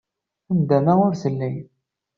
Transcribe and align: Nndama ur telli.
Nndama 0.57 0.93
ur 1.05 1.13
telli. 1.21 1.51